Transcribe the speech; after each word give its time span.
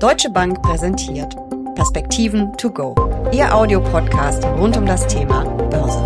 Deutsche 0.00 0.30
Bank 0.30 0.62
präsentiert 0.62 1.36
Perspektiven 1.74 2.56
to 2.56 2.70
go, 2.70 2.94
Ihr 3.34 3.54
Audiopodcast 3.54 4.42
rund 4.44 4.74
um 4.78 4.86
das 4.86 5.06
Thema 5.06 5.44
Börse. 5.68 6.00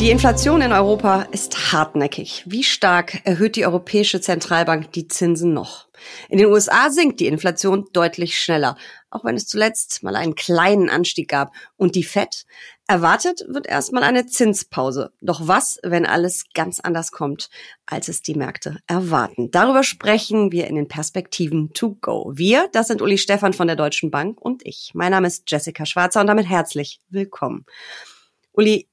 Die 0.00 0.08
Inflation 0.08 0.62
in 0.62 0.72
Europa 0.72 1.26
ist 1.32 1.70
hartnäckig. 1.70 2.44
Wie 2.46 2.64
stark 2.64 3.20
erhöht 3.24 3.56
die 3.56 3.66
Europäische 3.66 4.22
Zentralbank 4.22 4.90
die 4.92 5.06
Zinsen 5.06 5.52
noch? 5.52 5.88
In 6.30 6.38
den 6.38 6.46
USA 6.46 6.88
sinkt 6.88 7.20
die 7.20 7.26
Inflation 7.26 7.84
deutlich 7.92 8.40
schneller, 8.40 8.78
auch 9.10 9.24
wenn 9.26 9.36
es 9.36 9.46
zuletzt 9.46 10.02
mal 10.02 10.16
einen 10.16 10.34
kleinen 10.34 10.88
Anstieg 10.88 11.28
gab. 11.28 11.52
Und 11.76 11.94
die 11.94 12.04
Fed 12.04 12.46
erwartet 12.92 13.46
wird 13.48 13.66
erstmal 13.66 14.02
eine 14.02 14.26
Zinspause. 14.26 15.12
Doch 15.22 15.48
was, 15.48 15.78
wenn 15.82 16.04
alles 16.04 16.44
ganz 16.52 16.78
anders 16.78 17.10
kommt, 17.10 17.48
als 17.86 18.08
es 18.08 18.20
die 18.20 18.34
Märkte 18.34 18.80
erwarten? 18.86 19.50
Darüber 19.50 19.82
sprechen 19.82 20.52
wir 20.52 20.66
in 20.66 20.74
den 20.74 20.88
Perspektiven 20.88 21.72
to 21.72 21.96
go. 22.02 22.32
Wir, 22.34 22.68
das 22.72 22.88
sind 22.88 23.00
Uli 23.00 23.16
Stefan 23.16 23.54
von 23.54 23.66
der 23.66 23.76
Deutschen 23.76 24.10
Bank 24.10 24.38
und 24.38 24.66
ich. 24.66 24.90
Mein 24.92 25.12
Name 25.12 25.26
ist 25.26 25.50
Jessica 25.50 25.86
Schwarzer 25.86 26.20
und 26.20 26.26
damit 26.26 26.46
herzlich 26.46 27.00
willkommen. 27.08 27.64
Uli, 28.52 28.90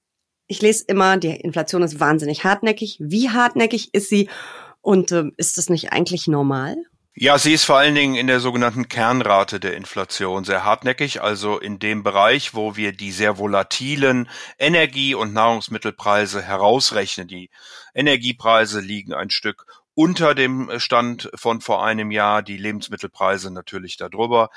ich 0.47 0.61
lese 0.61 0.85
immer, 0.88 1.17
die 1.17 1.35
Inflation 1.35 1.83
ist 1.83 1.99
wahnsinnig 1.99 2.45
hartnäckig. 2.45 2.95
Wie 3.02 3.29
hartnäckig 3.29 3.93
ist 3.93 4.07
sie? 4.07 4.29
Und 4.79 5.11
äh, 5.11 5.25
ist 5.35 5.57
das 5.57 5.67
nicht 5.67 5.91
eigentlich 5.91 6.25
normal? 6.25 6.77
Ja, 7.21 7.37
sie 7.37 7.51
ist 7.51 7.65
vor 7.65 7.77
allen 7.77 7.95
Dingen 7.95 8.15
in 8.15 8.27
der 8.27 8.39
sogenannten 8.39 8.87
Kernrate 8.87 9.59
der 9.59 9.75
Inflation 9.75 10.45
sehr 10.45 10.63
hartnäckig, 10.63 11.21
also 11.21 11.59
in 11.59 11.77
dem 11.77 12.01
Bereich, 12.01 12.53
wo 12.53 12.77
wir 12.77 12.93
die 12.93 13.11
sehr 13.11 13.37
volatilen 13.37 14.29
Energie- 14.57 15.15
und 15.15 15.33
Nahrungsmittelpreise 15.33 16.41
herausrechnen. 16.41 17.27
Die 17.27 17.49
Energiepreise 17.93 18.79
liegen 18.79 19.13
ein 19.13 19.31
Stück 19.31 19.65
unter 19.99 20.34
dem 20.34 20.71
Stand 20.80 21.30
von 21.35 21.59
vor 21.59 21.84
einem 21.84 22.09
Jahr, 22.09 22.41
die 22.41 22.55
Lebensmittelpreise 22.55 23.52
natürlich 23.52 23.98
darüber. 23.98 24.49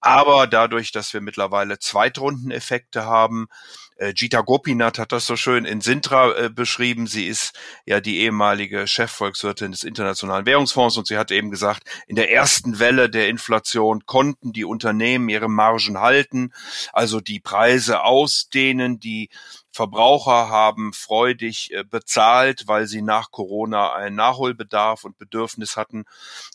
Aber 0.00 0.46
dadurch, 0.46 0.92
dass 0.92 1.12
wir 1.12 1.20
mittlerweile 1.20 1.80
Zweitrundeneffekte 1.80 3.04
haben, 3.04 3.48
äh, 3.96 4.12
Gita 4.12 4.42
Gopinath 4.42 5.00
hat 5.00 5.10
das 5.10 5.26
so 5.26 5.34
schön 5.34 5.64
in 5.64 5.80
Sintra 5.80 6.36
äh, 6.36 6.48
beschrieben. 6.48 7.08
Sie 7.08 7.26
ist 7.26 7.58
ja 7.86 8.00
die 8.00 8.18
ehemalige 8.20 8.86
Chefvolkswirtin 8.86 9.72
des 9.72 9.82
Internationalen 9.82 10.46
Währungsfonds 10.46 10.96
und 10.96 11.08
sie 11.08 11.18
hat 11.18 11.32
eben 11.32 11.50
gesagt, 11.50 11.82
in 12.06 12.14
der 12.14 12.30
ersten 12.30 12.78
Welle 12.78 13.10
der 13.10 13.26
Inflation 13.28 14.06
konnten 14.06 14.52
die 14.52 14.64
Unternehmen 14.64 15.28
ihre 15.28 15.48
Margen 15.48 15.98
halten, 15.98 16.52
also 16.92 17.20
die 17.20 17.40
Preise 17.40 18.04
ausdehnen, 18.04 19.00
die 19.00 19.28
Verbraucher 19.74 20.50
haben 20.50 20.92
freudig 20.92 21.72
äh, 21.72 21.82
bezahlt, 21.82 22.68
weil 22.68 22.86
sie 22.86 23.02
nach 23.02 23.32
Corona 23.32 23.92
einen 23.92 24.14
Nachholbedarf 24.14 25.02
und 25.02 25.18
Bedürfnis 25.18 25.76
hatten. 25.76 26.04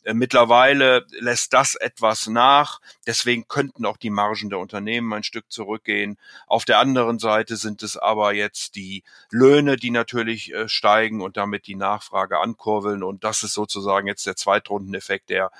Äh, 0.05 0.13
mittlerweile 0.13 1.05
lässt 1.09 1.51
das 1.51 1.75
etwas 1.75 2.27
nach. 2.27 2.79
Deswegen 3.05 3.49
könnten 3.49 3.85
auch 3.85 3.97
die 3.97 4.09
Margen 4.09 4.49
der 4.49 4.59
Unternehmen 4.59 5.11
ein 5.11 5.23
Stück 5.23 5.51
zurückgehen. 5.51 6.17
Auf 6.47 6.63
der 6.63 6.79
anderen 6.79 7.19
Seite 7.19 7.57
sind 7.57 7.83
es 7.83 7.97
aber 7.97 8.31
jetzt 8.33 8.75
die 8.75 9.03
Löhne, 9.31 9.75
die 9.75 9.91
natürlich 9.91 10.53
äh, 10.53 10.69
steigen 10.69 11.21
und 11.21 11.35
damit 11.35 11.67
die 11.67 11.75
Nachfrage 11.75 12.39
ankurbeln. 12.39 13.03
Und 13.03 13.25
das 13.25 13.43
ist 13.43 13.53
sozusagen 13.53 14.07
jetzt 14.07 14.27
der 14.27 14.37
Zweitrundeneffekt, 14.37 15.29
der 15.29 15.51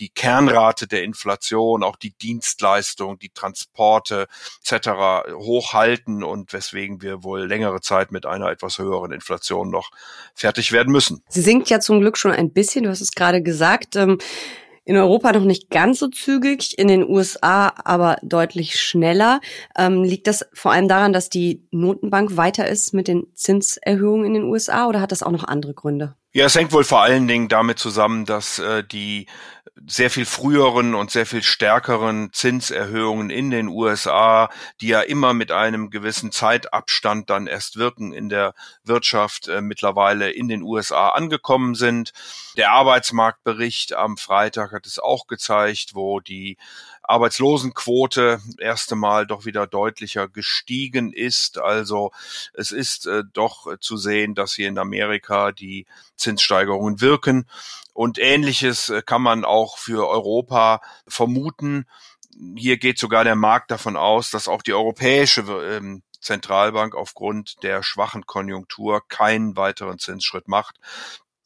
die 0.00 0.08
Kernrate 0.08 0.88
der 0.88 1.04
Inflation, 1.04 1.84
auch 1.84 1.94
die 1.94 2.10
Dienstleistung, 2.10 3.20
die 3.20 3.30
Transporte 3.30 4.26
etc. 4.64 5.28
hochhalten 5.34 6.24
und 6.24 6.52
weswegen 6.52 7.03
wir 7.04 7.22
wohl 7.22 7.46
längere 7.46 7.80
Zeit 7.80 8.10
mit 8.10 8.26
einer 8.26 8.50
etwas 8.50 8.78
höheren 8.78 9.12
Inflation 9.12 9.70
noch 9.70 9.90
fertig 10.34 10.72
werden 10.72 10.92
müssen. 10.92 11.22
Sie 11.28 11.42
sinkt 11.42 11.70
ja 11.70 11.78
zum 11.78 12.00
Glück 12.00 12.18
schon 12.18 12.32
ein 12.32 12.52
bisschen, 12.52 12.82
du 12.82 12.90
hast 12.90 13.00
es 13.00 13.12
gerade 13.12 13.42
gesagt. 13.42 13.94
Ähm, 13.94 14.18
in 14.86 14.96
Europa 14.96 15.32
noch 15.32 15.44
nicht 15.44 15.70
ganz 15.70 15.98
so 15.98 16.08
zügig, 16.08 16.78
in 16.78 16.88
den 16.88 17.08
USA 17.08 17.72
aber 17.84 18.18
deutlich 18.22 18.78
schneller. 18.78 19.40
Ähm, 19.78 20.02
liegt 20.02 20.26
das 20.26 20.44
vor 20.52 20.72
allem 20.72 20.88
daran, 20.88 21.12
dass 21.12 21.30
die 21.30 21.66
Notenbank 21.70 22.36
weiter 22.36 22.68
ist 22.68 22.92
mit 22.92 23.08
den 23.08 23.26
Zinserhöhungen 23.34 24.26
in 24.26 24.34
den 24.34 24.44
USA 24.44 24.86
oder 24.86 25.00
hat 25.00 25.12
das 25.12 25.22
auch 25.22 25.30
noch 25.30 25.44
andere 25.44 25.72
Gründe? 25.72 26.16
Ja, 26.36 26.46
es 26.46 26.56
hängt 26.56 26.72
wohl 26.72 26.82
vor 26.82 27.00
allen 27.00 27.28
Dingen 27.28 27.48
damit 27.48 27.78
zusammen, 27.78 28.24
dass 28.24 28.58
äh, 28.58 28.82
die 28.82 29.26
sehr 29.86 30.10
viel 30.10 30.26
früheren 30.26 30.96
und 30.96 31.12
sehr 31.12 31.26
viel 31.26 31.44
stärkeren 31.44 32.32
Zinserhöhungen 32.32 33.30
in 33.30 33.52
den 33.52 33.68
USA, 33.68 34.50
die 34.80 34.88
ja 34.88 35.00
immer 35.00 35.32
mit 35.32 35.52
einem 35.52 35.90
gewissen 35.90 36.32
Zeitabstand 36.32 37.30
dann 37.30 37.46
erst 37.46 37.76
wirken 37.76 38.12
in 38.12 38.28
der 38.30 38.54
Wirtschaft, 38.82 39.46
äh, 39.46 39.60
mittlerweile 39.60 40.28
in 40.28 40.48
den 40.48 40.62
USA 40.62 41.10
angekommen 41.10 41.76
sind. 41.76 42.12
Der 42.56 42.72
Arbeitsmarktbericht 42.72 43.92
am 43.92 44.16
Freitag 44.16 44.72
hat 44.72 44.86
es 44.86 44.98
auch 44.98 45.28
gezeigt, 45.28 45.94
wo 45.94 46.18
die 46.18 46.56
Arbeitslosenquote 47.06 48.40
erste 48.58 48.96
Mal 48.96 49.26
doch 49.26 49.44
wieder 49.44 49.66
deutlicher 49.66 50.28
gestiegen 50.28 51.12
ist. 51.12 51.58
Also 51.58 52.12
es 52.52 52.72
ist 52.72 53.06
äh, 53.06 53.22
doch 53.32 53.78
zu 53.78 53.96
sehen, 53.96 54.34
dass 54.34 54.54
hier 54.54 54.68
in 54.68 54.78
Amerika 54.78 55.52
die 55.52 55.86
Zinssteigerungen 56.16 57.00
wirken. 57.00 57.46
Und 57.92 58.18
ähnliches 58.18 58.88
äh, 58.88 59.02
kann 59.02 59.22
man 59.22 59.44
auch 59.44 59.78
für 59.78 60.08
Europa 60.08 60.80
vermuten. 61.06 61.86
Hier 62.56 62.78
geht 62.78 62.98
sogar 62.98 63.24
der 63.24 63.36
Markt 63.36 63.70
davon 63.70 63.96
aus, 63.96 64.30
dass 64.30 64.48
auch 64.48 64.62
die 64.62 64.74
europäische 64.74 65.42
ähm, 65.42 66.02
Zentralbank 66.20 66.94
aufgrund 66.94 67.62
der 67.62 67.82
schwachen 67.82 68.26
Konjunktur 68.26 69.06
keinen 69.08 69.56
weiteren 69.56 69.98
Zinsschritt 69.98 70.48
macht 70.48 70.80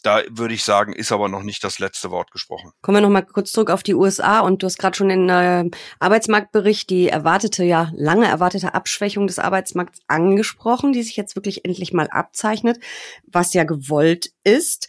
da 0.03 0.23
würde 0.31 0.55
ich 0.55 0.63
sagen, 0.63 0.93
ist 0.93 1.11
aber 1.11 1.29
noch 1.29 1.43
nicht 1.43 1.65
das 1.65 1.79
letzte 1.79 2.11
Wort 2.11 2.31
gesprochen. 2.31 2.71
Kommen 2.83 2.99
wir 2.99 3.01
noch 3.01 3.11
mal 3.11 3.23
kurz 3.23 3.51
zurück 3.51 3.71
auf 3.71 3.83
die 3.83 3.95
USA 3.95 4.41
und 4.41 4.63
du 4.63 4.67
hast 4.67 4.79
gerade 4.79 4.97
schon 4.97 5.09
den 5.09 5.29
äh, 5.29 5.69
Arbeitsmarktbericht 5.99 6.89
die 6.89 7.09
erwartete 7.09 7.65
ja 7.65 7.91
lange 7.95 8.27
erwartete 8.27 8.75
Abschwächung 8.75 9.27
des 9.27 9.39
Arbeitsmarkts 9.39 10.01
angesprochen, 10.07 10.93
die 10.93 11.03
sich 11.03 11.17
jetzt 11.17 11.35
wirklich 11.35 11.65
endlich 11.65 11.93
mal 11.93 12.09
abzeichnet, 12.09 12.79
was 13.27 13.55
ja 13.55 13.65
gewollt 13.65 14.31
ist. 14.45 14.89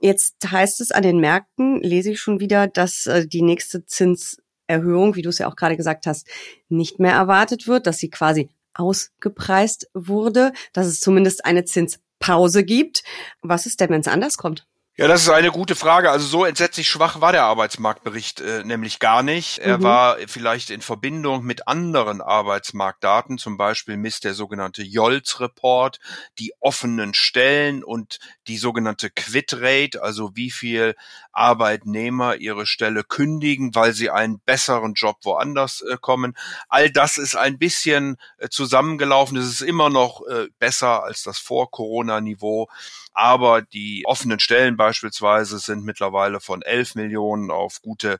Jetzt 0.00 0.36
heißt 0.50 0.80
es 0.80 0.90
an 0.90 1.02
den 1.02 1.20
Märkten, 1.20 1.80
lese 1.80 2.12
ich 2.12 2.20
schon 2.20 2.40
wieder, 2.40 2.66
dass 2.66 3.06
äh, 3.06 3.26
die 3.26 3.42
nächste 3.42 3.84
Zinserhöhung, 3.86 5.14
wie 5.14 5.22
du 5.22 5.28
es 5.28 5.38
ja 5.38 5.48
auch 5.48 5.56
gerade 5.56 5.76
gesagt 5.76 6.06
hast, 6.06 6.28
nicht 6.68 6.98
mehr 6.98 7.14
erwartet 7.14 7.68
wird, 7.68 7.86
dass 7.86 7.98
sie 7.98 8.10
quasi 8.10 8.48
ausgepreist 8.74 9.88
wurde, 9.94 10.52
dass 10.72 10.86
es 10.86 11.00
zumindest 11.00 11.44
eine 11.44 11.64
Zins 11.64 12.00
Pause 12.28 12.62
gibt. 12.62 13.04
Was 13.40 13.64
ist 13.64 13.80
denn, 13.80 13.88
wenn 13.88 14.02
es 14.02 14.06
anders 14.06 14.36
kommt? 14.36 14.67
Ja, 15.00 15.06
das 15.06 15.22
ist 15.22 15.28
eine 15.28 15.52
gute 15.52 15.76
Frage. 15.76 16.10
Also 16.10 16.26
so 16.26 16.44
entsetzlich 16.44 16.88
schwach 16.88 17.20
war 17.20 17.30
der 17.30 17.44
Arbeitsmarktbericht 17.44 18.40
äh, 18.40 18.64
nämlich 18.64 18.98
gar 18.98 19.22
nicht. 19.22 19.58
Er 19.58 19.78
mhm. 19.78 19.84
war 19.84 20.16
vielleicht 20.26 20.70
in 20.70 20.80
Verbindung 20.80 21.44
mit 21.44 21.68
anderen 21.68 22.20
Arbeitsmarktdaten, 22.20 23.38
zum 23.38 23.56
Beispiel 23.56 23.96
misst 23.96 24.24
der 24.24 24.34
sogenannte 24.34 24.82
Jolz-Report 24.82 26.00
die 26.40 26.52
offenen 26.58 27.14
Stellen 27.14 27.84
und 27.84 28.18
die 28.48 28.56
sogenannte 28.56 29.08
Quit-Rate, 29.08 30.02
also 30.02 30.34
wie 30.34 30.50
viel 30.50 30.96
Arbeitnehmer 31.30 32.34
ihre 32.34 32.66
Stelle 32.66 33.04
kündigen, 33.04 33.76
weil 33.76 33.92
sie 33.92 34.10
einen 34.10 34.40
besseren 34.40 34.94
Job 34.94 35.18
woanders 35.22 35.80
äh, 35.82 35.96
kommen. 36.00 36.36
All 36.68 36.90
das 36.90 37.18
ist 37.18 37.36
ein 37.36 37.56
bisschen 37.56 38.16
äh, 38.38 38.48
zusammengelaufen. 38.48 39.36
Es 39.36 39.46
ist 39.46 39.62
immer 39.62 39.90
noch 39.90 40.26
äh, 40.26 40.48
besser 40.58 41.04
als 41.04 41.22
das 41.22 41.38
Vor-Corona-Niveau 41.38 42.66
aber 43.18 43.62
die 43.62 44.04
offenen 44.06 44.38
Stellen 44.38 44.76
beispielsweise 44.88 45.58
sind 45.58 45.84
mittlerweile 45.84 46.40
von 46.40 46.62
11 46.62 46.94
Millionen 46.94 47.50
auf 47.50 47.82
gute 47.82 48.18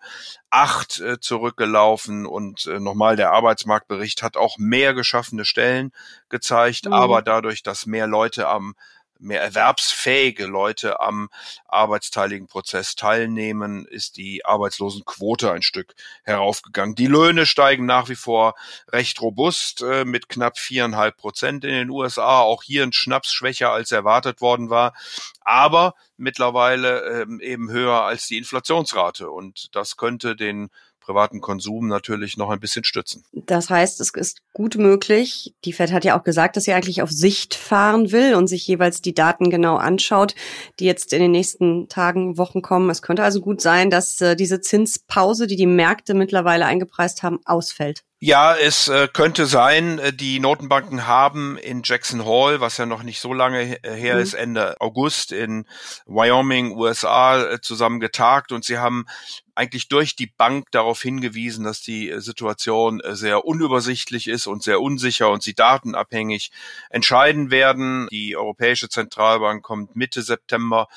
acht 0.50 1.00
äh, 1.00 1.18
zurückgelaufen 1.18 2.26
und 2.26 2.66
äh, 2.66 2.78
nochmal 2.78 3.16
der 3.16 3.32
Arbeitsmarktbericht 3.32 4.22
hat 4.22 4.36
auch 4.36 4.58
mehr 4.58 4.92
geschaffene 4.92 5.46
Stellen 5.46 5.92
gezeigt, 6.28 6.84
mhm. 6.84 6.92
aber 6.92 7.22
dadurch, 7.22 7.62
dass 7.62 7.86
mehr 7.86 8.06
Leute 8.06 8.48
am 8.48 8.74
mehr 9.18 9.42
erwerbsfähige 9.42 10.46
Leute 10.46 11.00
am 11.00 11.28
arbeitsteiligen 11.66 12.46
Prozess 12.46 12.94
teilnehmen, 12.94 13.84
ist 13.86 14.16
die 14.16 14.44
Arbeitslosenquote 14.44 15.50
ein 15.52 15.62
Stück 15.62 15.94
heraufgegangen. 16.22 16.94
Die 16.94 17.06
Löhne 17.06 17.46
steigen 17.46 17.87
nach 17.87 18.08
wie 18.08 18.16
vor 18.16 18.54
recht 18.93 19.20
robust 19.20 19.82
äh, 19.82 20.04
mit 20.04 20.28
knapp 20.28 20.58
viereinhalb 20.58 21.16
Prozent 21.16 21.64
in 21.64 21.72
den 21.72 21.90
USA. 21.90 22.40
Auch 22.40 22.62
hier 22.62 22.82
ein 22.82 22.93
Schnaps 22.93 23.32
schwächer 23.32 23.70
als 23.70 23.93
erwartet 23.93 24.40
worden 24.40 24.70
war, 24.70 24.94
aber 25.40 25.94
mittlerweile 26.16 27.22
ähm, 27.22 27.40
eben 27.40 27.70
höher 27.70 28.02
als 28.02 28.26
die 28.26 28.38
Inflationsrate. 28.38 29.31
Und 29.31 29.75
das 29.75 29.96
könnte 29.96 30.37
den 30.37 30.70
privaten 31.08 31.40
Konsum 31.40 31.88
natürlich 31.88 32.37
noch 32.37 32.50
ein 32.50 32.60
bisschen 32.60 32.84
stützen. 32.84 33.25
Das 33.32 33.70
heißt, 33.70 33.99
es 34.00 34.10
ist 34.10 34.43
gut 34.52 34.76
möglich. 34.76 35.55
Die 35.64 35.72
Fed 35.72 35.90
hat 35.90 36.05
ja 36.05 36.19
auch 36.19 36.22
gesagt, 36.22 36.56
dass 36.56 36.64
sie 36.64 36.75
eigentlich 36.75 37.00
auf 37.00 37.10
Sicht 37.10 37.55
fahren 37.55 38.12
will 38.12 38.34
und 38.34 38.46
sich 38.46 38.66
jeweils 38.66 39.00
die 39.00 39.14
Daten 39.14 39.49
genau 39.49 39.76
anschaut, 39.76 40.34
die 40.78 40.84
jetzt 40.84 41.14
in 41.14 41.20
den 41.20 41.31
nächsten 41.31 41.88
Tagen, 41.88 42.37
Wochen 42.37 42.60
kommen. 42.60 42.90
Es 42.90 43.00
könnte 43.00 43.25
also 43.25 43.40
gut 43.40 43.62
sein, 43.62 43.88
dass 43.88 44.20
äh, 44.20 44.37
diese 44.37 44.60
Zinspause, 44.60 45.46
die 45.46 45.56
die 45.56 45.66
Märkte 45.66 46.12
mittlerweile 46.12 46.66
eingepreist 46.66 47.22
haben, 47.22 47.40
ausfällt. 47.46 48.05
Ja, 48.20 48.56
es 48.56 48.88
äh, 48.88 49.06
könnte 49.06 49.47
sein, 49.47 50.00
äh, 50.00 50.12
die 50.12 50.41
Notenbanken 50.41 51.06
haben 51.06 51.56
in 51.56 51.82
Jackson 51.85 52.25
Hole, 52.25 52.61
was 52.61 52.76
ja 52.76 52.85
noch 52.85 53.05
nicht 53.05 53.20
so 53.20 53.32
lange 53.32 53.81
äh, 53.85 53.94
her 53.94 54.17
mhm. 54.17 54.20
ist, 54.20 54.35
Ende 54.35 54.81
August 54.81 55.31
in 55.31 55.67
Wyoming, 56.05 56.73
USA, 56.76 57.41
äh, 57.44 57.61
zusammen 57.61 58.00
getagt 58.00 58.50
und 58.50 58.65
sie 58.65 58.79
haben 58.79 59.06
eigentlich 59.55 59.87
durch 59.87 60.17
die 60.17 60.26
Bank 60.26 60.73
darauf 60.73 61.00
hingewiesen, 61.00 61.65
dass 61.65 61.81
die 61.81 62.12
Situation 62.19 63.00
sehr 63.05 63.44
unübersichtlich 63.44 64.26
ist 64.26 64.49
und 64.49 64.65
sehr 64.65 64.81
unsicher 64.81 65.31
und 65.31 65.44
sie 65.44 65.55
datenabhängig 65.55 66.50
entscheiden 66.91 67.53
werden. 67.53 68.09
Die 68.11 68.37
Europäische 68.37 68.88
Zentralbank 68.88 69.62
kommt 69.62 69.94
Mitte 69.94 70.23
September, 70.23 70.88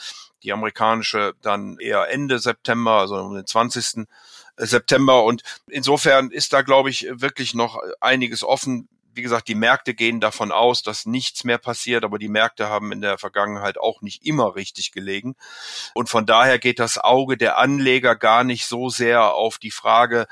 die 0.41 0.53
amerikanische 0.53 1.33
dann 1.41 1.77
eher 1.79 2.09
Ende 2.09 2.39
September, 2.39 2.93
also 2.93 3.15
um 3.15 3.35
den 3.35 3.45
20. 3.45 4.07
September. 4.67 5.23
Und 5.23 5.43
insofern 5.67 6.31
ist 6.31 6.53
da, 6.53 6.61
glaube 6.61 6.89
ich, 6.89 7.07
wirklich 7.09 7.53
noch 7.53 7.79
einiges 7.99 8.43
offen. 8.43 8.87
Wie 9.13 9.21
gesagt, 9.21 9.49
die 9.49 9.55
Märkte 9.55 9.93
gehen 9.93 10.21
davon 10.21 10.53
aus, 10.53 10.83
dass 10.83 11.05
nichts 11.05 11.43
mehr 11.43 11.57
passiert, 11.57 12.05
aber 12.05 12.17
die 12.17 12.29
Märkte 12.29 12.69
haben 12.69 12.93
in 12.93 13.01
der 13.01 13.17
Vergangenheit 13.17 13.77
auch 13.77 14.01
nicht 14.01 14.25
immer 14.25 14.55
richtig 14.55 14.93
gelegen. 14.93 15.35
Und 15.93 16.09
von 16.09 16.25
daher 16.25 16.59
geht 16.59 16.79
das 16.79 16.97
Auge 16.97 17.35
der 17.35 17.57
Anleger 17.57 18.15
gar 18.15 18.45
nicht 18.45 18.65
so 18.65 18.87
sehr 18.89 19.33
auf 19.33 19.57
die 19.57 19.71
Frage, 19.71 20.27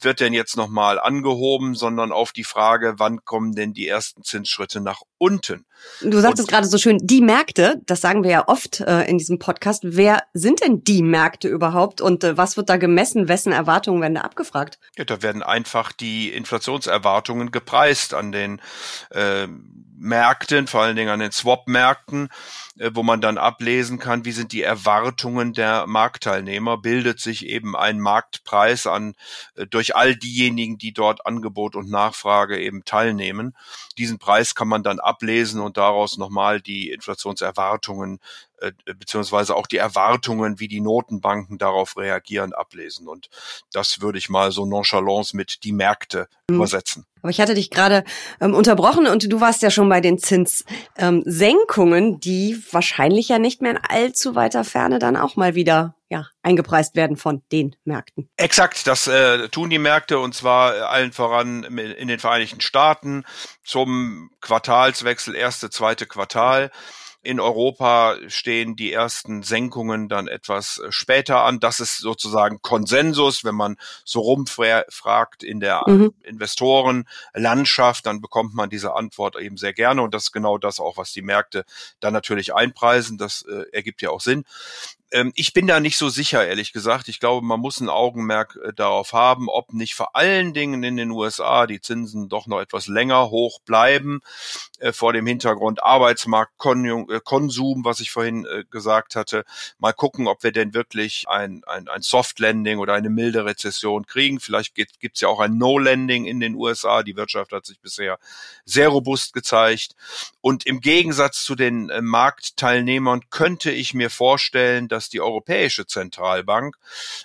wird 0.00 0.20
denn 0.20 0.32
jetzt 0.32 0.56
nochmal 0.56 0.98
angehoben, 0.98 1.74
sondern 1.74 2.12
auf 2.12 2.32
die 2.32 2.44
Frage, 2.44 2.94
wann 2.98 3.24
kommen 3.24 3.54
denn 3.54 3.72
die 3.72 3.88
ersten 3.88 4.22
Zinsschritte 4.22 4.80
nach 4.80 5.02
unten? 5.18 5.64
Du 6.00 6.18
sagtest 6.20 6.48
gerade 6.48 6.66
so 6.66 6.78
schön, 6.78 6.98
die 7.02 7.20
Märkte, 7.20 7.80
das 7.86 8.00
sagen 8.00 8.22
wir 8.22 8.30
ja 8.30 8.48
oft 8.48 8.80
äh, 8.80 9.08
in 9.08 9.18
diesem 9.18 9.38
Podcast. 9.38 9.82
Wer 9.84 10.22
sind 10.32 10.62
denn 10.62 10.82
die 10.84 11.02
Märkte 11.02 11.48
überhaupt 11.48 12.00
und 12.00 12.24
äh, 12.24 12.36
was 12.36 12.56
wird 12.56 12.68
da 12.68 12.76
gemessen? 12.76 13.28
Wessen 13.28 13.52
Erwartungen 13.52 14.00
werden 14.00 14.14
da 14.14 14.22
abgefragt? 14.22 14.78
Ja, 14.96 15.04
da 15.04 15.22
werden 15.22 15.42
einfach 15.42 15.92
die 15.92 16.30
Inflationserwartungen 16.30 17.50
gepreist 17.50 18.14
an 18.14 18.32
den 18.32 18.60
äh, 19.10 19.46
Märkten, 19.96 20.66
vor 20.66 20.82
allen 20.82 20.96
Dingen 20.96 21.10
an 21.10 21.20
den 21.20 21.32
Swap-Märkten, 21.32 22.28
äh, 22.78 22.90
wo 22.94 23.02
man 23.02 23.20
dann 23.20 23.38
ablesen 23.38 23.98
kann, 23.98 24.24
wie 24.24 24.32
sind 24.32 24.52
die 24.52 24.62
Erwartungen 24.62 25.52
der 25.52 25.86
Marktteilnehmer, 25.86 26.78
bildet 26.78 27.20
sich 27.20 27.46
eben 27.46 27.76
ein 27.76 28.00
Marktpreis 28.00 28.86
an 28.86 29.14
äh, 29.54 29.66
durch 29.66 29.96
all 29.96 30.16
diejenigen, 30.16 30.78
die 30.78 30.92
dort 30.92 31.26
Angebot 31.26 31.76
und 31.76 31.90
Nachfrage 31.90 32.58
eben 32.58 32.84
teilnehmen. 32.84 33.56
Diesen 33.96 34.18
Preis 34.18 34.54
kann 34.54 34.68
man 34.68 34.82
dann 34.82 34.98
ablesen 34.98 35.60
und 35.60 35.76
daraus 35.76 36.18
nochmal 36.18 36.60
die 36.60 36.90
Inflationserwartungen 36.90 38.18
äh, 38.60 38.72
beziehungsweise 38.84 39.54
auch 39.54 39.66
die 39.66 39.76
Erwartungen, 39.76 40.58
wie 40.58 40.68
die 40.68 40.80
Notenbanken 40.80 41.58
darauf 41.58 41.96
reagieren, 41.96 42.52
ablesen. 42.52 43.08
Und 43.08 43.28
das 43.72 44.00
würde 44.00 44.18
ich 44.18 44.28
mal 44.28 44.52
so 44.52 44.66
nonchalance 44.66 45.36
mit 45.36 45.64
die 45.64 45.72
Märkte 45.72 46.28
mhm. 46.48 46.56
übersetzen. 46.56 47.06
Aber 47.24 47.30
ich 47.30 47.40
hatte 47.40 47.54
dich 47.54 47.70
gerade 47.70 48.04
ähm, 48.38 48.52
unterbrochen 48.52 49.06
und 49.06 49.32
du 49.32 49.40
warst 49.40 49.62
ja 49.62 49.70
schon 49.70 49.88
bei 49.88 50.02
den 50.02 50.18
Zinssenkungen, 50.18 52.04
ähm, 52.04 52.20
die 52.20 52.62
wahrscheinlich 52.70 53.30
ja 53.30 53.38
nicht 53.38 53.62
mehr 53.62 53.70
in 53.70 53.78
allzu 53.78 54.34
weiter 54.34 54.62
Ferne 54.62 54.98
dann 54.98 55.16
auch 55.16 55.34
mal 55.34 55.54
wieder 55.54 55.94
ja, 56.10 56.26
eingepreist 56.42 56.96
werden 56.96 57.16
von 57.16 57.42
den 57.50 57.76
Märkten. 57.84 58.28
Exakt, 58.36 58.86
das 58.86 59.06
äh, 59.06 59.48
tun 59.48 59.70
die 59.70 59.78
Märkte 59.78 60.18
und 60.18 60.34
zwar 60.34 60.90
allen 60.90 61.12
voran 61.12 61.64
in 61.64 62.08
den 62.08 62.18
Vereinigten 62.18 62.60
Staaten 62.60 63.24
zum 63.64 64.30
Quartalswechsel, 64.42 65.34
erste, 65.34 65.70
zweite 65.70 66.04
Quartal. 66.04 66.70
In 67.24 67.40
Europa 67.40 68.16
stehen 68.28 68.76
die 68.76 68.92
ersten 68.92 69.42
Senkungen 69.42 70.08
dann 70.08 70.28
etwas 70.28 70.78
äh, 70.78 70.92
später 70.92 71.42
an. 71.42 71.58
Das 71.58 71.80
ist 71.80 71.98
sozusagen 71.98 72.60
Konsensus. 72.60 73.44
Wenn 73.44 73.54
man 73.54 73.76
so 74.04 74.20
rumfragt 74.20 75.42
in 75.42 75.60
der 75.60 75.82
mhm. 75.86 76.12
Investorenlandschaft, 76.22 78.06
dann 78.06 78.20
bekommt 78.20 78.54
man 78.54 78.68
diese 78.68 78.94
Antwort 78.94 79.36
eben 79.36 79.56
sehr 79.56 79.72
gerne. 79.72 80.02
Und 80.02 80.12
das 80.12 80.24
ist 80.24 80.32
genau 80.32 80.58
das 80.58 80.80
auch, 80.80 80.98
was 80.98 81.12
die 81.12 81.22
Märkte 81.22 81.64
dann 82.00 82.12
natürlich 82.12 82.54
einpreisen. 82.54 83.16
Das 83.16 83.42
äh, 83.42 83.64
ergibt 83.72 84.02
ja 84.02 84.10
auch 84.10 84.20
Sinn. 84.20 84.44
Ähm, 85.14 85.32
ich 85.36 85.52
bin 85.52 85.68
da 85.68 85.78
nicht 85.78 85.96
so 85.96 86.08
sicher, 86.08 86.44
ehrlich 86.44 86.72
gesagt. 86.72 87.06
Ich 87.08 87.20
glaube, 87.20 87.46
man 87.46 87.60
muss 87.60 87.80
ein 87.80 87.88
Augenmerk 87.88 88.58
äh, 88.64 88.72
darauf 88.72 89.12
haben, 89.12 89.48
ob 89.48 89.72
nicht 89.72 89.94
vor 89.94 90.16
allen 90.16 90.52
Dingen 90.52 90.82
in 90.82 90.96
den 90.96 91.12
USA 91.12 91.68
die 91.68 91.80
Zinsen 91.80 92.28
doch 92.28 92.48
noch 92.48 92.60
etwas 92.60 92.88
länger 92.88 93.30
hoch 93.30 93.60
bleiben, 93.60 94.22
äh, 94.80 94.92
vor 94.92 95.12
dem 95.12 95.24
Hintergrund 95.24 95.84
Arbeitsmarkt, 95.84 96.54
äh, 96.64 97.20
Konsum, 97.22 97.84
was 97.84 98.00
ich 98.00 98.10
vorhin 98.10 98.44
äh, 98.44 98.64
gesagt 98.70 99.14
hatte. 99.14 99.44
Mal 99.78 99.92
gucken, 99.92 100.26
ob 100.26 100.42
wir 100.42 100.50
denn 100.50 100.74
wirklich 100.74 101.26
ein, 101.28 101.62
ein, 101.66 101.86
ein 101.86 102.02
Soft 102.02 102.40
Landing 102.40 102.78
oder 102.78 102.94
eine 102.94 103.08
milde 103.08 103.44
Rezession 103.44 104.06
kriegen. 104.06 104.40
Vielleicht 104.40 104.74
gibt 104.74 104.98
es 105.14 105.20
ja 105.20 105.28
auch 105.28 105.38
ein 105.38 105.58
No 105.58 105.78
Landing 105.78 106.24
in 106.24 106.40
den 106.40 106.56
USA. 106.56 107.04
Die 107.04 107.16
Wirtschaft 107.16 107.52
hat 107.52 107.66
sich 107.66 107.80
bisher 107.80 108.18
sehr 108.64 108.88
robust 108.88 109.32
gezeigt. 109.32 109.94
Und 110.40 110.66
im 110.66 110.80
Gegensatz 110.80 111.44
zu 111.44 111.54
den 111.54 111.88
äh, 111.88 112.02
Marktteilnehmern 112.02 113.22
könnte 113.30 113.70
ich 113.70 113.94
mir 113.94 114.10
vorstellen, 114.10 114.88
dass 114.88 115.03
dass 115.04 115.10
die 115.10 115.20
Europäische 115.20 115.86
Zentralbank 115.86 116.76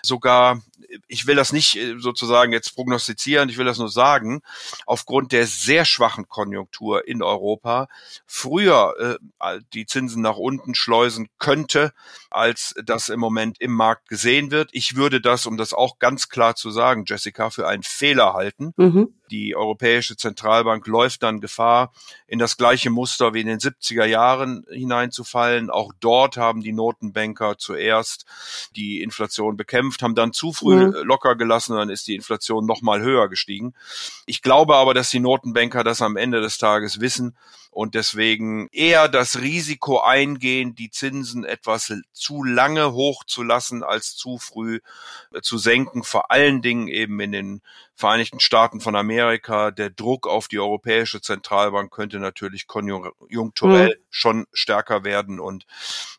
sogar, 0.03 0.61
ich 1.07 1.27
will 1.27 1.35
das 1.35 1.53
nicht 1.53 1.77
äh, 1.77 1.95
sozusagen 1.97 2.51
jetzt 2.51 2.75
prognostizieren, 2.75 3.49
ich 3.49 3.57
will 3.57 3.65
das 3.65 3.77
nur 3.77 3.89
sagen, 3.89 4.41
aufgrund 4.85 5.31
der 5.31 5.47
sehr 5.47 5.85
schwachen 5.85 6.27
Konjunktur 6.27 7.07
in 7.07 7.23
Europa 7.23 7.87
früher 8.27 9.19
äh, 9.39 9.59
die 9.73 9.85
Zinsen 9.85 10.21
nach 10.21 10.37
unten 10.37 10.75
schleusen 10.75 11.29
könnte, 11.37 11.93
als 12.29 12.75
das 12.83 13.09
im 13.09 13.19
Moment 13.19 13.61
im 13.61 13.73
Markt 13.73 14.09
gesehen 14.09 14.51
wird. 14.51 14.69
Ich 14.73 14.95
würde 14.95 15.21
das, 15.21 15.45
um 15.45 15.57
das 15.57 15.73
auch 15.73 15.99
ganz 15.99 16.27
klar 16.27 16.55
zu 16.55 16.71
sagen, 16.71 17.05
Jessica, 17.07 17.49
für 17.49 17.67
einen 17.67 17.83
Fehler 17.83 18.33
halten. 18.33 18.73
Mhm. 18.75 19.13
Die 19.29 19.55
Europäische 19.55 20.17
Zentralbank 20.17 20.87
läuft 20.87 21.23
dann 21.23 21.39
Gefahr, 21.39 21.91
in 22.27 22.39
das 22.39 22.57
gleiche 22.57 22.89
Muster 22.89 23.33
wie 23.33 23.41
in 23.41 23.47
den 23.47 23.59
70er 23.59 24.05
Jahren 24.05 24.65
hineinzufallen. 24.69 25.69
Auch 25.69 25.93
dort 25.99 26.37
haben 26.37 26.61
die 26.61 26.73
Notenbanker 26.73 27.57
zuerst 27.57 28.25
die 28.75 29.01
Inflation 29.01 29.57
bekämpft, 29.57 30.01
haben 30.01 30.15
dann 30.15 30.33
zu 30.33 30.53
früh 30.53 30.87
mhm. 30.87 30.93
locker 31.03 31.35
gelassen, 31.35 31.75
dann 31.75 31.89
ist 31.89 32.07
die 32.07 32.15
Inflation 32.15 32.65
noch 32.65 32.81
mal 32.81 33.01
höher 33.01 33.29
gestiegen. 33.29 33.73
Ich 34.25 34.41
glaube 34.41 34.75
aber, 34.75 34.93
dass 34.93 35.09
die 35.09 35.19
Notenbanker 35.19 35.83
das 35.83 36.01
am 36.01 36.17
Ende 36.17 36.41
des 36.41 36.57
Tages 36.57 36.99
wissen 36.99 37.35
und 37.71 37.95
deswegen 37.95 38.67
eher 38.71 39.07
das 39.07 39.41
Risiko 39.41 40.01
eingehen, 40.01 40.75
die 40.75 40.89
Zinsen 40.89 41.43
etwas 41.43 41.93
zu 42.13 42.43
lange 42.43 42.93
hochzulassen 42.93 43.83
als 43.83 44.15
zu 44.15 44.37
früh 44.39 44.79
äh, 45.33 45.41
zu 45.41 45.57
senken, 45.57 46.03
vor 46.03 46.31
allen 46.31 46.61
Dingen 46.61 46.87
eben 46.87 47.19
in 47.19 47.31
den 47.31 47.61
Vereinigten 47.95 48.39
Staaten 48.39 48.79
von 48.79 48.95
Amerika. 48.95 49.18
Der 49.19 49.89
Druck 49.89 50.27
auf 50.27 50.47
die 50.47 50.59
Europäische 50.59 51.21
Zentralbank 51.21 51.91
könnte 51.91 52.19
natürlich 52.19 52.67
konjunkturell 52.67 53.87
mhm. 53.87 54.03
schon 54.09 54.45
stärker 54.53 55.03
werden 55.03 55.39
und 55.39 55.65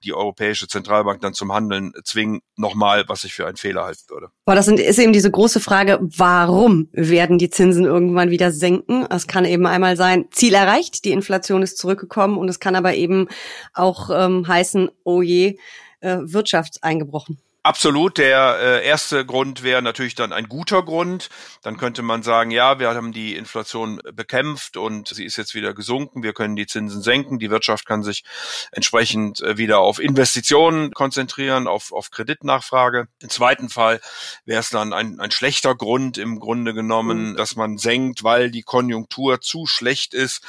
die 0.05 0.14
Europäische 0.14 0.69
Zentralbank 0.69 1.20
dann 1.20 1.35
zum 1.35 1.52
Handeln 1.52 1.93
zwingen. 2.05 2.41
Nochmal, 2.56 3.05
was 3.08 3.25
ich 3.25 3.32
für 3.32 3.47
einen 3.47 3.56
Fehler 3.56 3.85
halten 3.85 4.08
würde. 4.08 4.29
Aber 4.44 4.55
das 4.55 4.69
ist 4.69 4.99
eben 4.99 5.12
diese 5.12 5.31
große 5.31 5.60
Frage, 5.60 5.98
warum 6.01 6.89
werden 6.93 7.39
die 7.39 7.51
Zinsen 7.51 7.84
irgendwann 7.84 8.31
wieder 8.31 8.53
senken? 8.53 9.06
Es 9.10 9.27
kann 9.27 9.44
eben 9.44 9.67
einmal 9.67 9.96
sein, 9.96 10.27
Ziel 10.31 10.55
erreicht, 10.55 11.05
die 11.05 11.13
Inflation 11.13 11.63
ist 11.63 11.79
zurückgekommen 11.79 12.36
und 12.36 12.48
es 12.48 12.60
kann 12.60 12.77
aber 12.77 12.94
eben 12.94 13.29
auch 13.72 14.10
ähm, 14.13 14.46
heißen, 14.46 14.91
oh 15.05 15.22
je, 15.22 15.58
äh, 16.01 16.19
Wirtschaft 16.22 16.82
eingebrochen. 16.82 17.39
Absolut. 17.62 18.17
Der 18.17 18.58
äh, 18.58 18.86
erste 18.86 19.26
Grund 19.26 19.62
wäre 19.62 19.82
natürlich 19.82 20.14
dann 20.14 20.32
ein 20.32 20.48
guter 20.48 20.82
Grund. 20.82 21.29
Dann 21.60 21.76
könnte 21.76 22.00
man 22.00 22.22
sagen, 22.22 22.50
ja, 22.50 22.79
wir 22.79 22.88
haben 22.88 23.12
die 23.12 23.36
Inflation 23.36 24.00
bekämpft 24.14 24.79
und 24.79 25.08
sie 25.08 25.26
ist 25.26 25.36
jetzt 25.36 25.55
wieder 25.55 25.74
gesunken. 25.74 26.22
Wir 26.22 26.32
können 26.32 26.56
die 26.56 26.67
Zinsen 26.67 27.02
senken. 27.02 27.38
Die 27.38 27.50
Wirtschaft 27.50 27.84
kann 27.84 28.02
sich 28.02 28.24
entsprechend 28.72 29.43
äh, 29.43 29.58
wieder 29.58 29.81
auf 29.81 29.98
Investitionen 29.98 30.93
konzentrieren, 30.93 31.67
auf, 31.67 31.93
auf 31.93 32.10
Kreditnachfrage. 32.10 33.08
Im 33.20 33.29
zweiten 33.29 33.69
Fall 33.69 34.00
wäre 34.46 34.60
es 34.60 34.70
dann 34.70 34.94
ein, 34.94 35.20
ein 35.20 35.31
schlechter 35.31 35.74
Grund 35.74 36.17
im 36.17 36.40
Grunde 36.40 36.72
genommen, 36.72 37.32
mhm. 37.32 37.36
dass 37.36 37.56
man 37.56 37.76
senkt, 37.76 38.24
weil 38.24 38.50
die 38.50 38.62
Konjunktur 38.62 39.43
zu 39.43 39.67
schlecht 39.67 40.14
ist. 40.14 40.43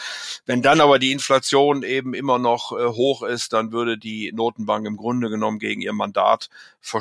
Wenn 0.45 0.61
dann 0.61 0.79
aber 0.79 0.97
die 0.97 1.11
Inflation 1.11 1.83
eben 1.83 2.13
immer 2.13 2.39
noch 2.39 2.71
äh, 2.71 2.85
hoch 2.85 3.21
ist, 3.21 3.51
dann 3.51 3.73
würde 3.73 3.97
die 3.97 4.31
Notenbank 4.33 4.87
im 4.87 4.95
Grunde 4.95 5.29
genommen 5.29 5.59
gegen 5.59 5.81
ihr 5.81 5.91
Mandat 5.91 6.47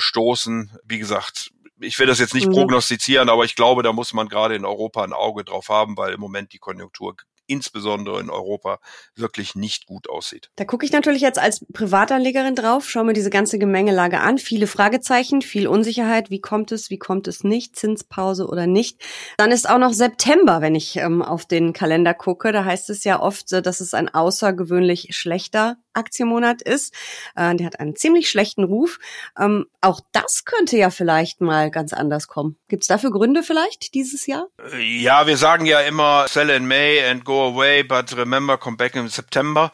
verstoßen. 0.01 0.71
Wie 0.85 0.99
gesagt, 0.99 1.53
ich 1.79 1.99
will 1.99 2.07
das 2.07 2.19
jetzt 2.19 2.35
nicht 2.35 2.49
mhm. 2.49 2.53
prognostizieren, 2.53 3.29
aber 3.29 3.45
ich 3.45 3.55
glaube, 3.55 3.83
da 3.83 3.93
muss 3.93 4.13
man 4.13 4.29
gerade 4.29 4.55
in 4.55 4.65
Europa 4.65 5.05
ein 5.05 5.13
Auge 5.13 5.45
drauf 5.45 5.69
haben, 5.69 5.97
weil 5.97 6.15
im 6.15 6.21
Moment 6.21 6.53
die 6.53 6.59
Konjunktur 6.59 7.17
insbesondere 7.47 8.21
in 8.21 8.31
Europa 8.31 8.79
wirklich 9.17 9.57
nicht 9.57 9.87
gut 9.87 10.09
aussieht. 10.09 10.51
Da 10.55 10.65
gucke 10.65 10.87
ich 10.87 10.93
natürlich 10.93 11.21
jetzt 11.21 11.39
als 11.39 11.67
Privatanlegerin 11.73 12.55
drauf, 12.55 12.89
schaue 12.89 13.05
mir 13.05 13.13
diese 13.13 13.29
ganze 13.29 13.59
Gemengelage 13.59 14.21
an, 14.21 14.39
viele 14.39 14.69
Fragezeichen, 14.69 15.43
viel 15.43 15.67
Unsicherheit, 15.67 16.31
wie 16.31 16.41
kommt 16.41 16.71
es, 16.71 16.91
wie 16.91 16.99
kommt 16.99 17.27
es 17.27 17.43
nicht, 17.43 17.75
Zinspause 17.75 18.47
oder 18.47 18.69
nicht. 18.69 19.03
Dann 19.37 19.51
ist 19.51 19.69
auch 19.69 19.79
noch 19.79 19.93
September, 19.93 20.61
wenn 20.61 20.77
ich 20.77 20.97
ähm, 20.97 21.23
auf 21.23 21.45
den 21.45 21.73
Kalender 21.73 22.15
gucke, 22.15 22.53
da 22.53 22.65
heißt 22.65 22.89
es 22.89 23.03
ja 23.03 23.21
oft, 23.21 23.53
äh, 23.53 23.63
dass 23.63 23.81
es 23.81 23.95
ein 23.95 24.09
außergewöhnlich 24.09 25.09
schlechter 25.11 25.77
Aktienmonat 25.93 26.63
ist. 26.63 26.95
Äh, 27.37 27.55
der 27.57 27.67
hat 27.67 27.81
einen 27.81 27.97
ziemlich 27.97 28.29
schlechten 28.29 28.65
Ruf. 28.65 28.99
Ähm, 29.39 29.67
auch 29.81 30.01
das 30.13 30.45
könnte 30.45 30.77
ja 30.77 30.91
vielleicht 30.91 31.41
mal 31.41 31.71
ganz 31.71 31.93
anders 31.93 32.29
kommen. 32.29 32.57
Gibt 32.69 32.85
es 32.85 32.89
dafür 32.89 33.11
Gründe 33.11 33.43
vielleicht 33.43 33.95
dieses 33.95 34.27
Jahr? 34.27 34.47
Ja, 34.79 35.27
wir 35.27 35.37
sagen 35.37 35.67
ja 35.67 35.81
immer 35.81 36.27
sell 36.29 36.51
in 36.51 36.67
May 36.67 37.05
and 37.05 37.25
go 37.25 37.49
away, 37.49 37.83
but 37.83 38.17
remember 38.17 38.59
come 38.59 38.77
back 38.77 38.95
in 38.95 39.09
September. 39.09 39.73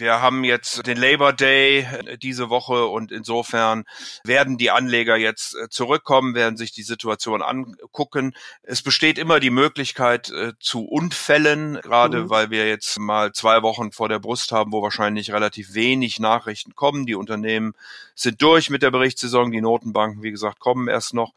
Wir 0.00 0.22
haben 0.22 0.44
jetzt 0.44 0.86
den 0.86 0.96
Labor 0.96 1.34
Day 1.34 1.80
äh, 1.80 2.16
diese 2.16 2.48
Woche 2.48 2.86
und 2.86 3.12
insofern 3.12 3.84
werden 4.24 4.56
die 4.56 4.70
Anleger 4.70 5.16
jetzt 5.16 5.54
äh, 5.54 5.68
zurückkommen, 5.68 6.34
werden 6.34 6.56
sich 6.56 6.72
die 6.72 6.82
Situation 6.82 7.42
angucken. 7.42 8.34
Es 8.62 8.82
besteht 8.82 9.18
immer 9.18 9.40
die 9.40 9.50
Möglichkeit 9.50 10.30
äh, 10.30 10.54
zu 10.58 10.86
Unfällen, 10.86 11.74
gerade 11.82 12.22
mhm. 12.22 12.30
weil 12.30 12.50
wir 12.50 12.66
jetzt 12.66 12.98
mal 12.98 13.32
zwei 13.32 13.62
Wochen 13.62 13.92
vor 13.92 14.08
der 14.08 14.18
Brust 14.18 14.52
haben, 14.52 14.72
wo 14.72 14.82
wahrscheinlich 14.82 15.32
relativ 15.32 15.74
wenig 15.74 16.18
Nachrichten 16.18 16.74
kommen. 16.74 17.04
Die 17.04 17.14
Unternehmen 17.14 17.74
sind 18.14 18.40
durch 18.40 18.70
mit 18.70 18.82
der 18.82 18.90
Berichtssaison, 18.90 19.52
die 19.52 19.60
Notenbanken, 19.60 20.22
wie 20.22 20.30
gesagt, 20.30 20.60
kommen 20.60 20.88
erst 20.88 21.12
noch. 21.12 21.34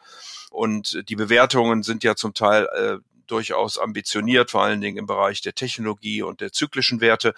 Und 0.52 1.04
die 1.10 1.16
Bewertungen 1.16 1.84
sind 1.84 2.04
ja 2.04 2.16
zum 2.16 2.34
Teil 2.34 2.68
äh, 2.76 3.13
durchaus 3.28 3.78
ambitioniert, 3.78 4.52
vor 4.52 4.64
allen 4.64 4.82
Dingen 4.82 4.98
im 4.98 5.06
Bereich 5.06 5.42
der 5.42 5.56
Technologie 5.56 6.22
und 6.22 6.42
der 6.42 6.52
zyklischen 6.52 7.02
Werte. 7.02 7.34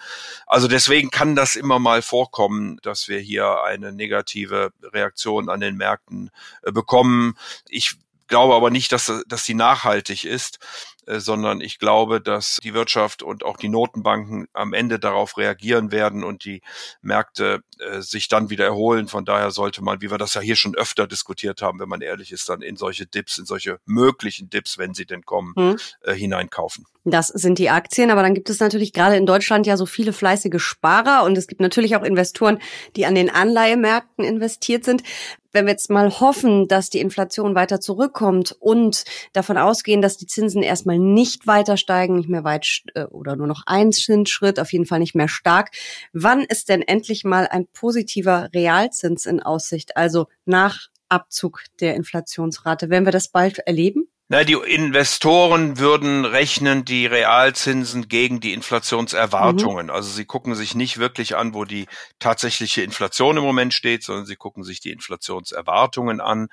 Also 0.46 0.68
deswegen 0.68 1.10
kann 1.10 1.36
das 1.36 1.56
immer 1.56 1.78
mal 1.78 2.02
vorkommen, 2.02 2.78
dass 2.82 3.08
wir 3.08 3.18
hier 3.18 3.62
eine 3.64 3.92
negative 3.92 4.72
Reaktion 4.82 5.48
an 5.48 5.60
den 5.60 5.76
Märkten 5.76 6.30
äh, 6.62 6.72
bekommen. 6.72 7.36
Ich 7.68 7.96
glaube 8.28 8.54
aber 8.54 8.70
nicht, 8.70 8.92
dass, 8.92 9.12
dass 9.26 9.44
die 9.44 9.54
nachhaltig 9.54 10.24
ist. 10.24 10.58
Äh, 11.06 11.20
sondern 11.20 11.60
ich 11.60 11.78
glaube, 11.78 12.20
dass 12.20 12.58
die 12.62 12.74
Wirtschaft 12.74 13.22
und 13.22 13.44
auch 13.44 13.56
die 13.56 13.68
Notenbanken 13.68 14.48
am 14.52 14.72
Ende 14.72 14.98
darauf 14.98 15.38
reagieren 15.38 15.92
werden 15.92 16.24
und 16.24 16.44
die 16.44 16.62
Märkte 17.00 17.60
äh, 17.78 18.00
sich 18.00 18.28
dann 18.28 18.50
wieder 18.50 18.64
erholen. 18.64 19.08
Von 19.08 19.24
daher 19.24 19.50
sollte 19.50 19.82
man, 19.82 20.00
wie 20.00 20.10
wir 20.10 20.18
das 20.18 20.34
ja 20.34 20.40
hier 20.40 20.56
schon 20.56 20.74
öfter 20.74 21.06
diskutiert 21.06 21.62
haben, 21.62 21.78
wenn 21.78 21.88
man 21.88 22.00
ehrlich 22.00 22.32
ist, 22.32 22.48
dann 22.48 22.62
in 22.62 22.76
solche 22.76 23.06
Dips, 23.06 23.38
in 23.38 23.46
solche 23.46 23.78
möglichen 23.84 24.50
Dips, 24.50 24.78
wenn 24.78 24.94
sie 24.94 25.06
denn 25.06 25.24
kommen, 25.24 25.54
hm. 25.56 25.76
äh, 26.02 26.14
hineinkaufen. 26.14 26.86
Das 27.08 27.28
sind 27.28 27.60
die 27.60 27.70
Aktien, 27.70 28.10
aber 28.10 28.22
dann 28.22 28.34
gibt 28.34 28.50
es 28.50 28.58
natürlich 28.58 28.92
gerade 28.92 29.16
in 29.16 29.26
Deutschland 29.26 29.64
ja 29.64 29.76
so 29.76 29.86
viele 29.86 30.12
fleißige 30.12 30.60
Sparer 30.60 31.22
und 31.22 31.38
es 31.38 31.46
gibt 31.46 31.60
natürlich 31.60 31.94
auch 31.94 32.02
Investoren, 32.02 32.58
die 32.96 33.06
an 33.06 33.14
den 33.14 33.30
Anleihemärkten 33.30 34.24
investiert 34.24 34.84
sind. 34.84 35.04
Wenn 35.52 35.66
wir 35.66 35.70
jetzt 35.70 35.88
mal 35.88 36.18
hoffen, 36.18 36.66
dass 36.66 36.90
die 36.90 36.98
Inflation 36.98 37.54
weiter 37.54 37.80
zurückkommt 37.80 38.56
und 38.58 39.04
davon 39.32 39.56
ausgehen, 39.56 40.02
dass 40.02 40.16
die 40.16 40.26
Zinsen 40.26 40.64
erstmal 40.64 40.95
nicht 40.98 41.46
weiter 41.46 41.76
steigen, 41.76 42.16
nicht 42.16 42.28
mehr 42.28 42.44
weit 42.44 42.82
äh, 42.94 43.04
oder 43.04 43.36
nur 43.36 43.46
noch 43.46 43.62
ein 43.66 43.92
Schritt, 43.92 44.60
auf 44.60 44.72
jeden 44.72 44.86
Fall 44.86 44.98
nicht 44.98 45.14
mehr 45.14 45.28
stark, 45.28 45.70
wann 46.12 46.42
ist 46.42 46.68
denn 46.68 46.82
endlich 46.82 47.24
mal 47.24 47.46
ein 47.48 47.66
positiver 47.68 48.48
Realzins 48.54 49.26
in 49.26 49.42
Aussicht, 49.42 49.96
also 49.96 50.26
nach 50.44 50.88
Abzug 51.08 51.62
der 51.80 51.94
Inflationsrate? 51.94 52.90
Werden 52.90 53.04
wir 53.04 53.12
das 53.12 53.28
bald 53.28 53.58
erleben? 53.58 54.08
Na, 54.28 54.42
die 54.42 54.54
Investoren 54.54 55.78
würden 55.78 56.24
rechnen 56.24 56.84
die 56.84 57.06
Realzinsen 57.06 58.08
gegen 58.08 58.40
die 58.40 58.54
Inflationserwartungen. 58.54 59.86
Mhm. 59.86 59.92
Also 59.92 60.10
sie 60.10 60.24
gucken 60.24 60.56
sich 60.56 60.74
nicht 60.74 60.98
wirklich 60.98 61.36
an, 61.36 61.54
wo 61.54 61.64
die 61.64 61.86
tatsächliche 62.18 62.82
Inflation 62.82 63.36
im 63.36 63.44
Moment 63.44 63.72
steht, 63.72 64.02
sondern 64.02 64.26
sie 64.26 64.34
gucken 64.34 64.64
sich 64.64 64.80
die 64.80 64.90
Inflationserwartungen 64.90 66.20
an 66.20 66.48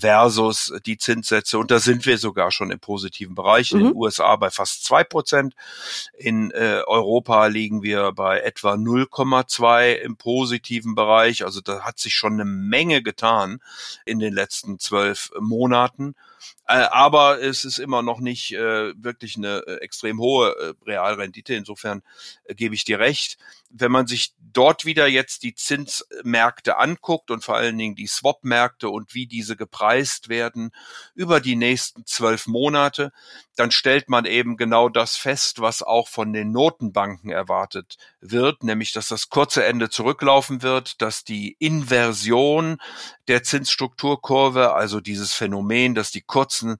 versus 0.00 0.72
die 0.84 0.98
Zinssätze. 0.98 1.60
Und 1.60 1.70
da 1.70 1.78
sind 1.78 2.06
wir 2.06 2.18
sogar 2.18 2.50
schon 2.50 2.72
im 2.72 2.80
positiven 2.80 3.36
Bereich. 3.36 3.70
In 3.70 3.78
den 3.78 3.88
mhm. 3.90 3.96
USA 3.96 4.34
bei 4.34 4.50
fast 4.50 4.82
zwei 4.84 5.04
Prozent. 5.04 5.54
In 6.18 6.50
äh, 6.50 6.82
Europa 6.88 7.46
liegen 7.46 7.84
wir 7.84 8.10
bei 8.10 8.40
etwa 8.40 8.72
0,2 8.72 9.92
im 9.92 10.16
positiven 10.16 10.96
Bereich. 10.96 11.44
Also 11.44 11.60
da 11.60 11.82
hat 11.82 12.00
sich 12.00 12.14
schon 12.14 12.32
eine 12.32 12.44
Menge 12.44 13.00
getan 13.00 13.60
in 14.04 14.18
den 14.18 14.34
letzten 14.34 14.80
zwölf 14.80 15.30
Monaten. 15.38 16.16
Äh, 16.66 16.86
aber 16.90 17.40
es 17.40 17.64
ist 17.64 17.78
immer 17.78 18.02
noch 18.02 18.20
nicht 18.20 18.52
äh, 18.52 18.92
wirklich 19.02 19.36
eine 19.36 19.64
äh, 19.66 19.76
extrem 19.76 20.20
hohe 20.20 20.76
Realrendite. 20.86 21.54
Insofern 21.54 22.02
gebe 22.48 22.74
ich 22.74 22.84
dir 22.84 22.98
recht. 22.98 23.38
Wenn 23.70 23.92
man 23.92 24.06
sich 24.06 24.34
dort 24.52 24.84
wieder 24.84 25.06
jetzt 25.06 25.42
die 25.42 25.54
Zinsmärkte 25.54 26.78
anguckt 26.78 27.30
und 27.30 27.44
vor 27.44 27.56
allen 27.56 27.78
Dingen 27.78 27.94
die 27.94 28.06
Swap-Märkte 28.06 28.88
und 28.88 29.14
wie 29.14 29.26
diese 29.26 29.56
gepreist 29.56 30.28
werden 30.28 30.72
über 31.14 31.40
die 31.40 31.56
nächsten 31.56 32.06
zwölf 32.06 32.46
Monate, 32.46 33.12
dann 33.56 33.70
stellt 33.70 34.08
man 34.08 34.24
eben 34.24 34.56
genau 34.56 34.88
das 34.88 35.16
fest, 35.16 35.60
was 35.60 35.82
auch 35.82 36.08
von 36.08 36.32
den 36.32 36.52
Notenbanken 36.52 37.30
erwartet 37.30 37.96
wird, 38.20 38.62
nämlich 38.62 38.92
dass 38.92 39.08
das 39.08 39.28
kurze 39.28 39.64
Ende 39.64 39.90
zurücklaufen 39.90 40.62
wird, 40.62 41.02
dass 41.02 41.24
die 41.24 41.56
Inversion 41.58 42.78
der 43.28 43.42
Zinsstrukturkurve, 43.42 44.72
also 44.72 45.00
dieses 45.00 45.32
Phänomen, 45.34 45.94
dass 45.94 46.10
die 46.10 46.22
kurzen 46.22 46.78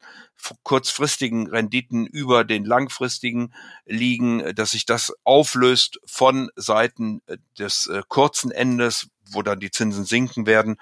kurzfristigen 0.63 1.47
Renditen 1.49 2.07
über 2.07 2.45
den 2.45 2.65
langfristigen 2.65 3.53
liegen, 3.87 4.55
dass 4.55 4.73
sich 4.73 4.87
das 4.87 5.13
auflöst 5.25 6.01
von 6.05 6.51
Seiten 6.57 7.23
äh, 7.27 7.39
des 7.59 7.87
äh, 7.87 8.03
kurzen 8.09 8.51
Endes, 8.51 9.09
wo 9.33 9.43
dann 9.43 9.61
die 9.61 9.71
Zinsen 9.71 10.05
sinken 10.05 10.47
werden 10.47 10.77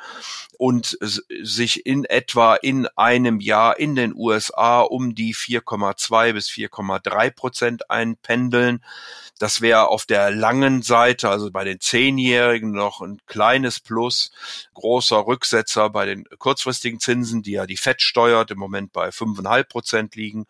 und 0.59 0.99
sich 1.01 1.87
in 1.87 2.05
etwa 2.05 2.55
in 2.55 2.87
einem 2.97 3.41
Jahr 3.41 3.79
in 3.79 3.95
den 3.95 4.15
USA 4.15 4.81
um 4.81 5.15
die 5.15 5.35
4,2 5.35 6.33
bis 6.33 6.49
4,3 6.49 7.31
Prozent 7.31 7.91
einpendeln. 7.91 8.85
Das 9.39 9.63
wäre 9.63 9.89
auf 9.89 10.05
der 10.05 10.31
langen 10.31 10.83
Seite, 10.83 11.31
also 11.31 11.51
bei 11.51 11.65
den 11.65 11.81
Zehnjährigen 11.81 12.73
noch 12.73 13.01
ein 13.01 13.21
kleines 13.27 13.81
Plus, 13.81 14.33
großer 14.75 15.27
Rücksetzer 15.27 15.89
bei 15.89 16.05
den 16.05 16.25
kurzfristigen 16.39 17.01
Zinsen, 17.01 17.43
die 17.43 17.53
ja 17.53 17.67
die 17.67 17.79
FED 17.79 18.03
steuert, 18.03 18.51
im 18.51 18.59
Moment 18.59 18.93
bei 18.93 19.09
5,5 19.09 19.65
Prozent 19.65 20.15
liegen. 20.15 20.47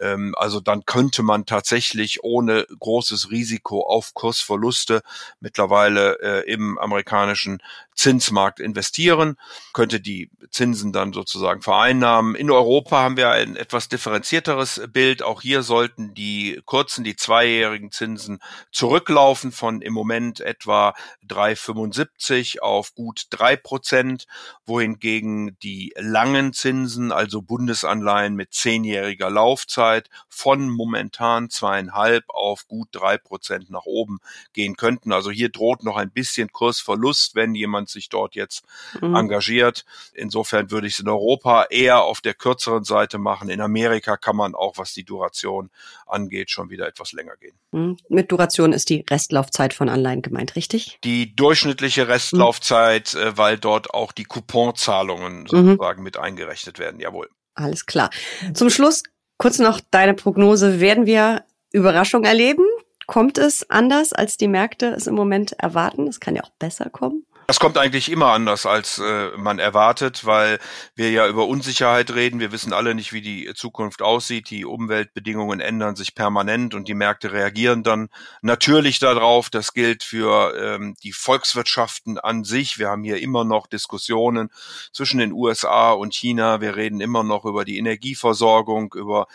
Ähm, 0.00 0.34
also 0.36 0.60
dann 0.60 0.84
könnte 0.84 1.22
man 1.22 1.46
tatsächlich 1.46 2.22
ohne 2.22 2.66
großes 2.78 3.30
Risiko 3.30 3.86
auf 3.86 4.14
Kursverluste 4.14 5.02
mittlerweile 5.40 6.18
äh, 6.20 6.52
im 6.52 6.78
amerikanischen 6.78 7.19
amerikanischen 7.20 7.62
Zinsmarkt 8.00 8.60
investieren, 8.60 9.36
könnte 9.74 10.00
die 10.00 10.30
Zinsen 10.50 10.90
dann 10.90 11.12
sozusagen 11.12 11.60
vereinnahmen. 11.60 12.34
In 12.34 12.50
Europa 12.50 12.96
haben 12.96 13.18
wir 13.18 13.28
ein 13.28 13.56
etwas 13.56 13.90
differenzierteres 13.90 14.80
Bild. 14.90 15.22
Auch 15.22 15.42
hier 15.42 15.62
sollten 15.62 16.14
die 16.14 16.62
kurzen, 16.64 17.04
die 17.04 17.14
zweijährigen 17.14 17.92
Zinsen 17.92 18.40
zurücklaufen 18.72 19.52
von 19.52 19.82
im 19.82 19.92
Moment 19.92 20.40
etwa 20.40 20.94
3,75 21.28 22.60
auf 22.60 22.94
gut 22.94 23.26
drei 23.28 23.54
Prozent, 23.56 24.24
wohingegen 24.64 25.58
die 25.62 25.92
langen 25.98 26.54
Zinsen, 26.54 27.12
also 27.12 27.42
Bundesanleihen 27.42 28.34
mit 28.34 28.54
zehnjähriger 28.54 29.28
Laufzeit, 29.28 30.08
von 30.30 30.70
momentan 30.70 31.50
zweieinhalb 31.50 32.24
auf 32.28 32.66
gut 32.66 32.88
drei 32.92 33.18
Prozent 33.18 33.68
nach 33.68 33.84
oben 33.84 34.20
gehen 34.54 34.76
könnten. 34.76 35.12
Also 35.12 35.30
hier 35.30 35.50
droht 35.50 35.84
noch 35.84 35.98
ein 35.98 36.10
bisschen 36.10 36.50
Kursverlust, 36.50 37.34
wenn 37.34 37.54
jemand 37.54 37.89
sich 37.90 38.08
dort 38.08 38.34
jetzt 38.34 38.64
mhm. 39.00 39.14
engagiert. 39.14 39.84
Insofern 40.14 40.70
würde 40.70 40.86
ich 40.86 40.94
es 40.94 41.00
in 41.00 41.08
Europa 41.08 41.64
eher 41.70 42.02
auf 42.02 42.20
der 42.20 42.34
kürzeren 42.34 42.84
Seite 42.84 43.18
machen. 43.18 43.50
In 43.50 43.60
Amerika 43.60 44.16
kann 44.16 44.36
man 44.36 44.54
auch, 44.54 44.78
was 44.78 44.92
die 44.94 45.04
Duration 45.04 45.70
angeht, 46.06 46.50
schon 46.50 46.70
wieder 46.70 46.86
etwas 46.86 47.12
länger 47.12 47.36
gehen. 47.36 47.58
Mhm. 47.72 47.96
Mit 48.08 48.32
Duration 48.32 48.72
ist 48.72 48.88
die 48.88 49.04
Restlaufzeit 49.08 49.74
von 49.74 49.88
Anleihen 49.88 50.22
gemeint, 50.22 50.56
richtig? 50.56 50.98
Die 51.04 51.34
durchschnittliche 51.34 52.08
Restlaufzeit, 52.08 53.14
mhm. 53.14 53.36
weil 53.36 53.58
dort 53.58 53.92
auch 53.92 54.12
die 54.12 54.24
Couponzahlungen 54.24 55.42
mhm. 55.42 55.46
sozusagen 55.46 56.02
mit 56.02 56.16
eingerechnet 56.16 56.78
werden, 56.78 57.00
jawohl. 57.00 57.28
Alles 57.54 57.86
klar. 57.86 58.10
Zum 58.54 58.70
Schluss 58.70 59.02
kurz 59.38 59.58
noch 59.58 59.80
deine 59.90 60.14
Prognose. 60.14 60.80
Werden 60.80 61.06
wir 61.06 61.44
Überraschung 61.72 62.24
erleben? 62.24 62.64
Kommt 63.06 63.38
es 63.38 63.68
anders, 63.68 64.12
als 64.12 64.36
die 64.36 64.48
Märkte 64.48 64.86
es 64.88 65.06
im 65.06 65.14
Moment 65.14 65.52
erwarten? 65.52 66.06
Es 66.06 66.20
kann 66.20 66.36
ja 66.36 66.44
auch 66.44 66.52
besser 66.58 66.90
kommen. 66.90 67.26
Das 67.50 67.58
kommt 67.58 67.78
eigentlich 67.78 68.12
immer 68.12 68.26
anders, 68.26 68.64
als 68.64 69.00
äh, 69.00 69.30
man 69.36 69.58
erwartet, 69.58 70.24
weil 70.24 70.60
wir 70.94 71.10
ja 71.10 71.26
über 71.26 71.48
Unsicherheit 71.48 72.14
reden. 72.14 72.38
Wir 72.38 72.52
wissen 72.52 72.72
alle 72.72 72.94
nicht, 72.94 73.12
wie 73.12 73.22
die 73.22 73.52
Zukunft 73.56 74.02
aussieht. 74.02 74.50
Die 74.50 74.64
Umweltbedingungen 74.64 75.58
ändern 75.58 75.96
sich 75.96 76.14
permanent 76.14 76.74
und 76.74 76.86
die 76.86 76.94
Märkte 76.94 77.32
reagieren 77.32 77.82
dann 77.82 78.08
natürlich 78.40 79.00
darauf. 79.00 79.50
Das 79.50 79.72
gilt 79.74 80.04
für 80.04 80.54
ähm, 80.56 80.94
die 81.02 81.10
Volkswirtschaften 81.10 82.18
an 82.18 82.44
sich. 82.44 82.78
Wir 82.78 82.88
haben 82.88 83.02
hier 83.02 83.20
immer 83.20 83.42
noch 83.42 83.66
Diskussionen 83.66 84.50
zwischen 84.92 85.18
den 85.18 85.32
USA 85.32 85.90
und 85.90 86.14
China. 86.14 86.60
Wir 86.60 86.76
reden 86.76 87.00
immer 87.00 87.24
noch 87.24 87.44
über 87.44 87.64
die 87.64 87.78
Energieversorgung, 87.78 88.94
über 88.94 89.26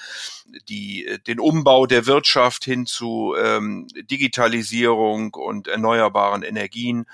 die, 0.69 1.19
den 1.27 1.41
Umbau 1.41 1.85
der 1.85 2.05
Wirtschaft 2.05 2.63
hin 2.63 2.85
zu 2.85 3.35
ähm, 3.37 3.87
Digitalisierung 4.09 5.33
und 5.33 5.67
erneuerbaren 5.67 6.43
Energien. 6.43 7.07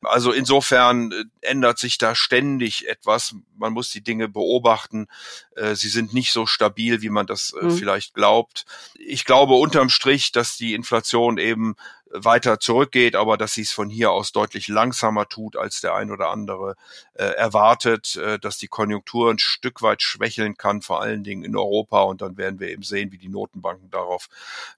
Also 0.00 0.32
in 0.32 0.45
insofern 0.46 1.10
äh, 1.10 1.24
ändert 1.40 1.78
sich 1.78 1.98
da 1.98 2.14
ständig 2.14 2.86
etwas. 2.86 3.34
Man 3.56 3.72
muss 3.72 3.90
die 3.90 4.00
Dinge 4.00 4.28
beobachten. 4.28 5.08
Äh, 5.56 5.74
sie 5.74 5.88
sind 5.88 6.14
nicht 6.14 6.32
so 6.32 6.46
stabil, 6.46 7.02
wie 7.02 7.10
man 7.10 7.26
das 7.26 7.52
äh, 7.60 7.64
mhm. 7.64 7.70
vielleicht 7.72 8.14
glaubt. 8.14 8.64
Ich 8.94 9.24
glaube 9.24 9.54
unterm 9.54 9.88
Strich, 9.88 10.30
dass 10.30 10.56
die 10.56 10.74
Inflation 10.74 11.38
eben 11.38 11.74
weiter 12.10 12.60
zurückgeht, 12.60 13.16
aber 13.16 13.36
dass 13.36 13.54
sie 13.54 13.62
es 13.62 13.72
von 13.72 13.90
hier 13.90 14.10
aus 14.10 14.32
deutlich 14.32 14.68
langsamer 14.68 15.28
tut, 15.28 15.56
als 15.56 15.80
der 15.80 15.94
ein 15.94 16.10
oder 16.10 16.30
andere 16.30 16.76
äh, 17.14 17.24
erwartet, 17.24 18.16
äh, 18.16 18.38
dass 18.38 18.58
die 18.58 18.68
Konjunktur 18.68 19.30
ein 19.30 19.38
Stück 19.38 19.82
weit 19.82 20.02
schwächeln 20.02 20.56
kann, 20.56 20.82
vor 20.82 21.00
allen 21.00 21.24
Dingen 21.24 21.44
in 21.44 21.56
Europa. 21.56 22.02
Und 22.02 22.22
dann 22.22 22.36
werden 22.36 22.60
wir 22.60 22.68
eben 22.68 22.82
sehen, 22.82 23.12
wie 23.12 23.18
die 23.18 23.28
Notenbanken 23.28 23.90
darauf 23.90 24.28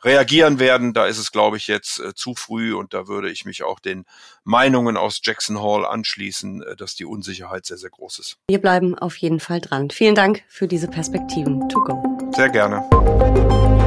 reagieren 0.03 0.59
werden. 0.59 0.95
Da 0.95 1.07
ist 1.07 1.19
es, 1.19 1.33
glaube 1.33 1.57
ich, 1.57 1.67
jetzt 1.67 2.01
äh, 2.01 2.15
zu 2.15 2.35
früh 2.35 2.75
und 2.75 2.95
da 2.95 3.09
würde 3.09 3.31
ich 3.31 3.45
mich 3.45 3.63
auch 3.63 3.79
den 3.79 4.05
Meinungen 4.45 4.97
aus 4.97 5.21
Jackson 5.23 5.61
Hall 5.63 5.85
anschließen, 5.85 6.63
äh, 6.63 6.77
dass 6.77 6.95
die 6.95 7.05
Unsicherheit 7.05 7.67
sehr, 7.67 7.79
sehr 7.79 7.91
groß 7.91 8.19
ist. 8.21 8.37
Wir 8.49 8.61
bleiben 8.61 8.99
auf 8.99 9.17
jeden 9.17 9.41
Fall 9.41 9.61
dran. 9.61 9.91
Vielen 9.91 10.15
Dank 10.15 10.43
für 10.49 10.67
diese 10.67 10.89
Perspektiven. 10.89 11.69
To 11.69 11.81
go. 11.81 12.33
Sehr 12.35 12.49
gerne. 12.49 13.78